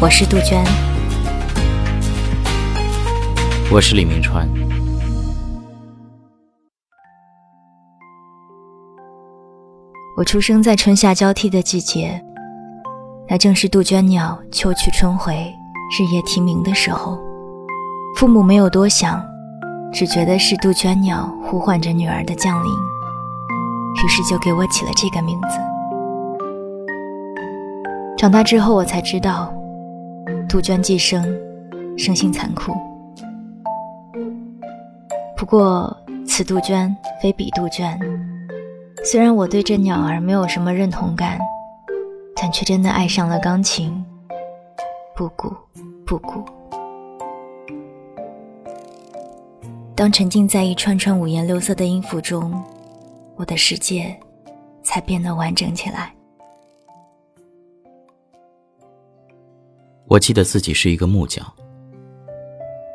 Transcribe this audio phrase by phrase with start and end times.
[0.00, 0.64] 我是杜鹃，
[3.72, 4.48] 我是李明川。
[10.16, 12.22] 我出生在春夏交替的季节，
[13.28, 15.34] 那正是杜鹃鸟秋去春回、
[15.98, 17.18] 日夜啼鸣的时候。
[18.14, 19.20] 父母没有多想，
[19.92, 25.48] 只觉得是杜鹃鸟呼唤着女儿的降临，于是就给我起了这个名字。
[28.16, 29.52] 长大之后，我才知道。
[30.48, 31.22] 杜鹃寄生，
[31.98, 32.72] 生性残酷。
[35.36, 35.94] 不过
[36.26, 37.98] 此杜鹃非彼杜鹃。
[39.04, 41.38] 虽然我对这鸟儿没有什么认同感，
[42.34, 44.02] 但却真的爱上了钢琴。
[45.14, 45.54] 不古
[46.06, 46.42] 不古。
[49.94, 52.58] 当沉浸在一串串五颜六色的音符中，
[53.36, 54.18] 我的世界
[54.82, 56.14] 才变得完整起来。
[60.08, 61.44] 我记得自己是一个木匠，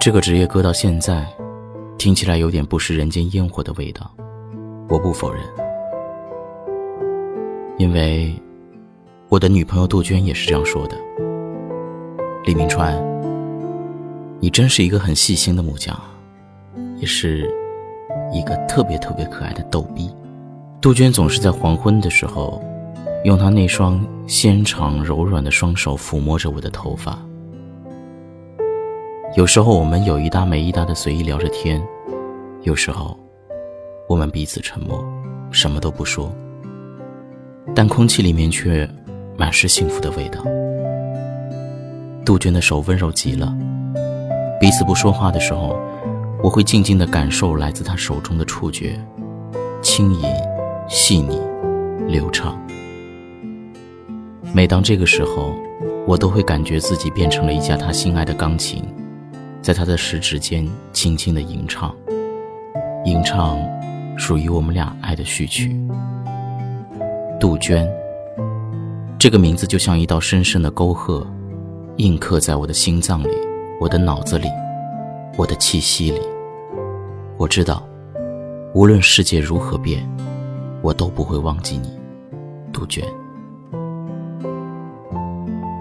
[0.00, 1.26] 这个职业搁到现在，
[1.98, 4.08] 听起来有点不食人间烟火的味道。
[4.88, 5.42] 我不否认，
[7.78, 8.32] 因为
[9.28, 10.96] 我的女朋友杜鹃也是这样说的。
[12.44, 12.96] 李明川，
[14.38, 16.00] 你真是一个很细心的木匠，
[16.98, 17.52] 也是
[18.32, 20.08] 一个特别特别可爱的逗逼。
[20.80, 22.62] 杜鹃总是在黄昏的时候。
[23.22, 27.18] 用他那双纤长柔软的双手抚摸着我的头发。
[29.36, 31.82] 有时候我们有一搭没一搭的随意聊着天，
[32.62, 33.14] 有时候
[34.08, 35.04] 我们彼此沉默，
[35.50, 36.32] 什么都不说，
[37.74, 38.88] 但空气里面却
[39.36, 40.42] 满是幸福的味道。
[42.24, 43.54] 杜鹃的手温柔极了，
[44.58, 45.78] 彼此不说话的时候，
[46.42, 48.98] 我会静静的感受来自他手中的触觉，
[49.82, 50.22] 轻盈、
[50.88, 51.38] 细腻、
[52.08, 52.58] 流畅。
[54.52, 55.54] 每当这个时候，
[56.06, 58.84] 我都会感觉自己变成了一架他心爱的钢琴，
[59.62, 61.94] 在他的食指间轻轻的吟唱，
[63.04, 63.58] 吟唱
[64.18, 65.74] 属于我们俩爱的序曲。
[67.38, 67.88] 杜鹃，
[69.18, 71.24] 这个名字就像一道深深的沟壑，
[71.96, 73.30] 印刻在我的心脏里，
[73.80, 74.48] 我的脑子里，
[75.36, 76.20] 我的气息里。
[77.38, 77.82] 我知道，
[78.74, 80.06] 无论世界如何变，
[80.82, 81.88] 我都不会忘记你，
[82.72, 83.02] 杜鹃。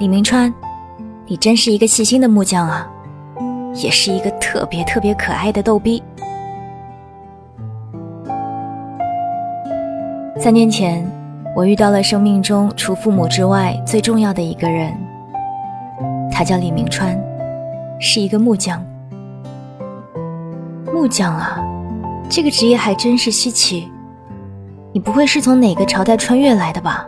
[0.00, 0.50] 李明川，
[1.26, 2.88] 你真是一个细心的木匠啊，
[3.74, 6.02] 也是一个特别特别可爱的逗逼。
[10.38, 11.06] 三年前，
[11.54, 14.90] 我遇到了生命中除父母之外最重要的一个人，
[16.32, 17.14] 他叫李明川，
[18.00, 18.82] 是一个木匠。
[20.94, 21.62] 木匠啊，
[22.26, 23.92] 这个职业还真是稀奇。
[24.94, 27.06] 你不会是从哪个朝代穿越来的吧？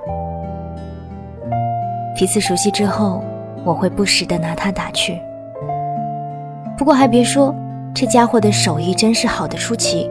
[2.14, 3.22] 彼此熟悉之后，
[3.64, 5.18] 我会不时的拿他打趣。
[6.78, 7.54] 不过还别说，
[7.94, 10.10] 这家伙的手艺真是好的出奇。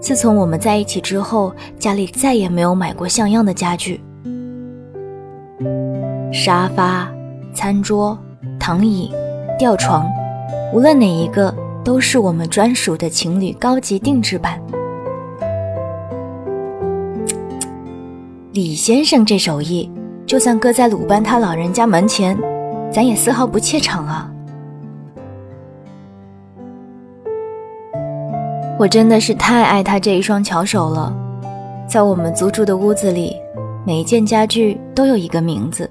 [0.00, 4.00] 自从我们在一起之后，家里再也没有买过像样的家具。
[6.32, 7.10] 沙发、
[7.52, 8.16] 餐桌、
[8.60, 9.12] 躺椅、
[9.58, 10.06] 吊床，
[10.72, 11.54] 无论哪一个，
[11.84, 14.60] 都是我们专属的情侣高级定制版。
[18.52, 19.90] 李先生这手艺。
[20.28, 22.38] 就算搁在鲁班他老人家门前，
[22.92, 24.30] 咱也丝毫不怯场啊！
[28.78, 31.16] 我真的是太爱他这一双巧手了。
[31.88, 33.34] 在我们租住的屋子里，
[33.86, 35.90] 每一件家具都有一个名字：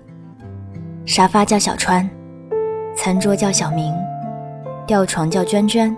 [1.04, 2.08] 沙发叫小川，
[2.96, 3.92] 餐桌叫小明，
[4.86, 5.98] 吊床叫娟娟。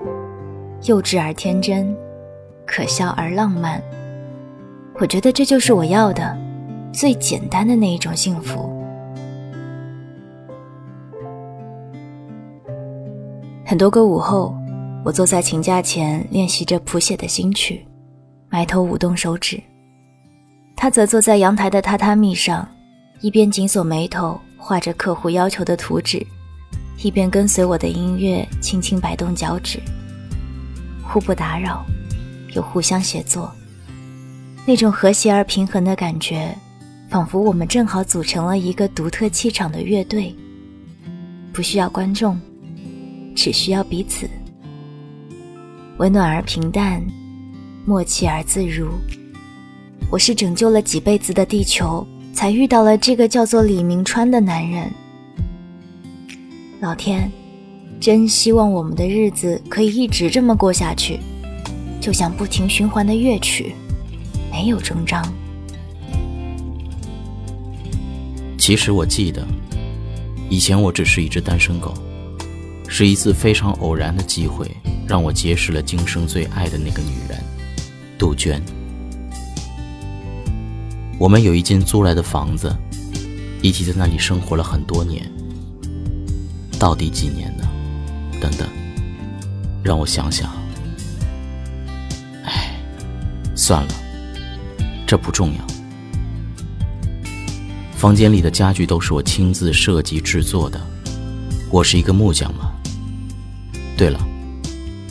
[0.85, 1.93] 幼稚而天真，
[2.65, 3.81] 可笑而浪漫。
[4.97, 6.37] 我觉得这就是我要的。
[6.91, 8.69] 最简单的那一种幸福。
[13.65, 14.55] 很多个午后，
[15.05, 17.85] 我坐在琴架前练习着谱写的新曲，
[18.49, 19.61] 埋头舞动手指。
[20.75, 22.67] 他则坐在阳台的榻榻米上，
[23.21, 26.25] 一边紧锁眉头画着客户要求的图纸，
[27.03, 29.79] 一边跟随我的音乐轻轻摆动脚趾，
[31.03, 31.85] 互不打扰，
[32.55, 33.51] 又互相协作，
[34.65, 36.55] 那种和谐而平衡的感觉。
[37.09, 40.33] 仿佛我们正好组成了一个独特气场的乐队，
[41.51, 42.39] 不需要观众，
[43.35, 44.29] 只需要彼此，
[45.97, 47.03] 温暖而平淡，
[47.83, 48.89] 默契而自如。
[50.11, 54.87] 我是拯救了几辈子的地球，才遇到了这个叫做李明川的男人。
[56.79, 57.31] 老天，
[57.99, 61.19] 真希望我们的日子可以一直这么过下去，
[61.99, 63.73] 就像不停循环的乐曲，
[64.51, 65.23] 没有终章。
[68.69, 69.43] 其实我记得，
[70.47, 71.91] 以前我只是一只单身狗，
[72.87, 74.69] 是一次非常偶然的机会，
[75.07, 77.43] 让我结识了今生最爱的那个女人，
[78.15, 78.61] 杜鹃。
[81.17, 82.71] 我们有一间租来的房子，
[83.63, 85.27] 一起在那里生活了很多年。
[86.77, 87.67] 到底几年呢？
[88.39, 88.69] 等等，
[89.83, 90.47] 让我想想。
[92.45, 92.79] 哎，
[93.55, 93.93] 算了，
[95.07, 95.78] 这不重要。
[97.99, 100.79] 房间里的家具都是我亲自设计制作的，
[101.69, 102.71] 我是一个木匠嘛。
[103.97, 104.17] 对了，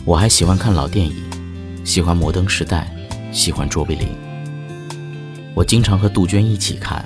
[0.07, 1.15] 我还喜欢看老电影，
[1.85, 2.91] 喜欢《摩登时代》，
[3.31, 4.09] 喜欢卓别林。
[5.55, 7.05] 我经常和杜鹃一起看，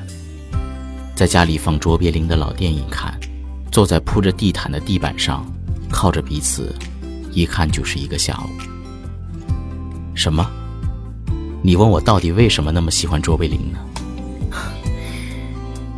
[1.16, 3.18] 在家里放卓别林的老电影看，
[3.72, 5.44] 坐在铺着地毯的地板上，
[5.90, 6.72] 靠着彼此，
[7.32, 8.48] 一看就是一个下午。
[10.14, 10.48] 什么？
[11.60, 13.80] 你问我到底为什么那么喜欢卓别林呢？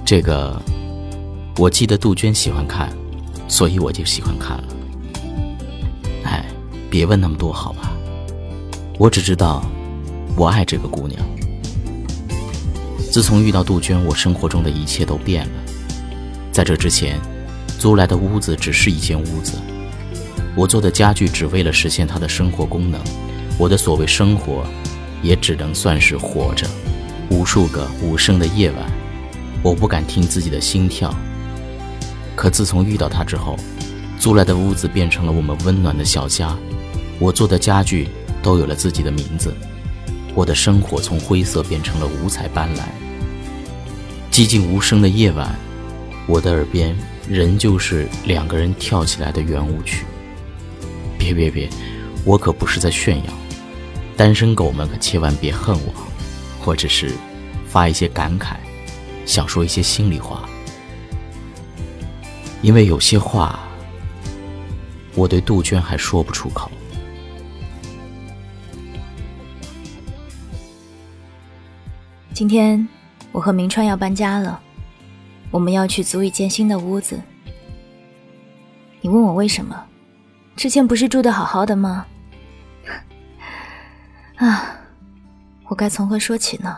[0.05, 0.61] 这个，
[1.57, 2.93] 我记得杜鹃喜欢看，
[3.49, 4.65] 所以我就喜欢看了。
[6.25, 6.45] 哎，
[6.91, 7.91] 别问那么多好吧，
[8.99, 9.65] 我只知道，
[10.37, 11.19] 我爱这个姑娘。
[13.11, 15.53] 自从遇到杜鹃，我生活中的一切都变了。
[16.53, 17.19] 在这之前，
[17.79, 19.55] 租来的屋子只是一间屋子，
[20.55, 23.01] 我做的家具只为了实现她的生活功能，
[23.57, 24.67] 我的所谓生活，
[25.23, 26.69] 也只能算是活着。
[27.31, 28.94] 无数个无声的夜晚。
[29.65, 31.13] 我不敢听自己的心跳。
[32.37, 33.57] 可自从遇到他之后，
[34.19, 36.55] 租来的屋子变成了我们温暖的小家，
[37.19, 38.09] 我做的家具
[38.43, 39.55] 都有了自己的名字，
[40.35, 42.81] 我的生活从灰色变成了五彩斑斓。
[44.31, 45.59] 寂静无声的夜晚，
[46.27, 46.95] 我的耳边
[47.27, 50.05] 仍旧是两个人跳起来的圆舞曲。
[51.17, 51.71] 别别别，
[52.23, 53.33] 我可不是在炫耀，
[54.15, 55.95] 单身狗们可千万别恨我，
[56.61, 57.13] 或者是
[57.67, 58.57] 发一些感慨。
[59.27, 60.49] 想说一些心里话，
[62.63, 63.59] 因为有些话，
[65.15, 66.71] 我对杜鹃还说不出口。
[72.33, 72.87] 今天
[73.33, 74.61] 我和明川要搬家了，
[75.51, 77.21] 我们要去租一间新的屋子。
[79.01, 79.85] 你问我为什么？
[80.57, 82.07] 之前不是住的好好的吗？
[84.37, 84.77] 啊，
[85.67, 86.77] 我该从何说起呢？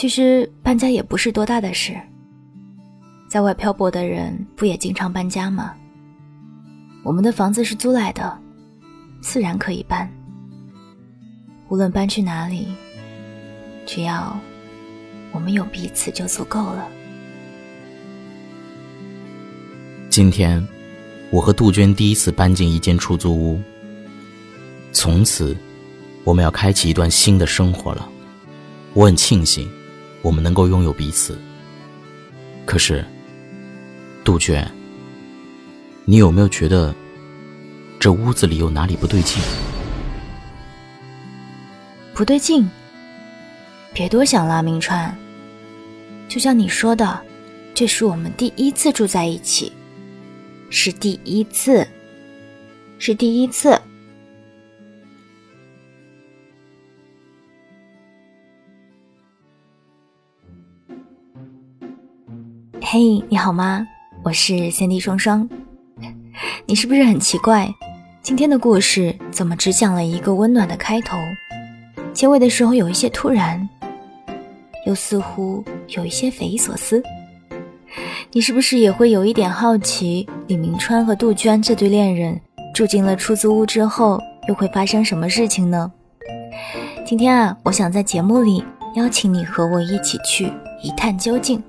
[0.00, 1.94] 其实搬家也不是多大的事，
[3.28, 5.74] 在外漂泊的人不也经常搬家吗？
[7.02, 8.38] 我们的房子是租来的，
[9.20, 10.10] 自然可以搬。
[11.68, 12.68] 无论搬去哪里，
[13.84, 14.40] 只要
[15.32, 16.88] 我们有彼此就足够了。
[20.08, 20.66] 今天，
[21.30, 23.60] 我和杜鹃第一次搬进一间出租屋，
[24.92, 25.54] 从此，
[26.24, 28.08] 我们要开启一段新的生活了。
[28.94, 29.70] 我很庆幸。
[30.22, 31.38] 我们能够拥有彼此，
[32.66, 33.04] 可是，
[34.22, 34.66] 杜鹃，
[36.04, 36.94] 你有没有觉得
[37.98, 39.42] 这屋子里有哪里不对劲？
[42.12, 42.68] 不对劲？
[43.94, 45.16] 别多想了，明川。
[46.28, 47.20] 就像你说的，
[47.74, 49.72] 这是我们第一次住在一起，
[50.68, 51.86] 是第一次，
[52.98, 53.80] 是第一次。
[62.92, 63.86] 嘿，你好吗？
[64.24, 65.48] 我是三 D 双双。
[66.66, 67.72] 你是不是很奇怪，
[68.20, 71.16] 今天的故事怎么只讲了一个温暖的开头，
[72.12, 73.68] 结尾的时候有一些突然，
[74.88, 77.00] 又似乎有一些匪夷所思？
[78.32, 82.40] 你是不是也会有一点好奇，李明川和杜鹃这对恋人
[82.74, 85.92] 住进了出租屋之后，又会发生什么事情呢？
[87.06, 88.64] 今天啊，我想在节目里
[88.96, 91.62] 邀请你和我一起去一探究竟。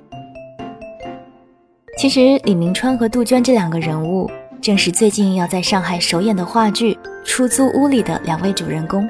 [2.02, 4.28] 其实，李明川和杜鹃这两个人物，
[4.60, 9.08] 正是最近要在上海首演的话剧《出租屋》里的两位主人公。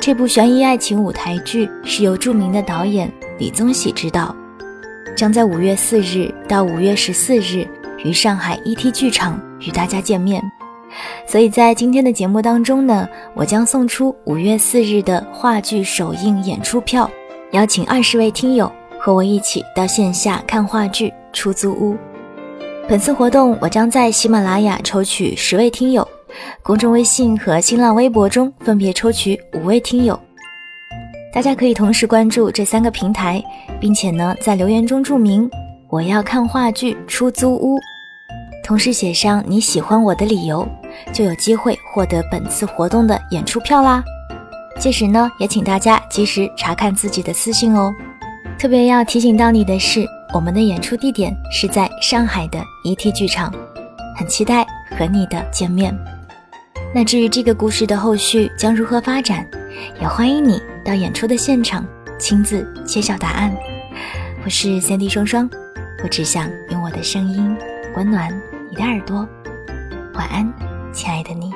[0.00, 3.08] 这部悬疑爱情舞台剧是由著名的导演
[3.38, 4.34] 李宗喜执导，
[5.16, 7.64] 将在五月四日到五月十四日
[8.04, 10.42] 于上海 ET 剧场与大家见面。
[11.24, 17.08] 所以在今天的节目当中呢，我将送出五月四日的话剧首映演出票，
[17.52, 18.68] 邀请二十位听友。
[19.00, 21.94] 和我一起到线下看话剧《出租屋》。
[22.88, 26.08] 本次活动，我将在喜马拉雅抽取十位听友，
[26.62, 30.18] 公众微信和新浪微博中分别抽取五位听友。
[31.30, 33.44] 大家可以同时关注这三个平台，
[33.78, 35.48] 并且呢，在留言中注明
[35.90, 37.76] “我要看话剧《出租屋》”，
[38.64, 40.66] 同时写上你喜欢我的理由，
[41.12, 44.02] 就有机会获得本次活动的演出票啦。
[44.80, 47.94] 届时呢，也请大家及时查看自己的私信哦。
[48.58, 53.52] 特别要提醒到你的是，我们的演出地点是在上海的 ET 剧场，
[54.16, 54.66] 很期待
[54.96, 55.96] 和你的见面。
[56.94, 59.48] 那至于这个故事的后续将如何发展，
[60.00, 61.84] 也欢迎你到演出的现场
[62.18, 63.54] 亲自揭晓答案。
[64.44, 65.48] 我是三 D 双双，
[66.02, 67.56] 我只想用我的声音
[67.96, 68.30] 温暖
[68.70, 69.26] 你的耳朵。
[70.14, 70.52] 晚安，
[70.92, 71.52] 亲爱的你。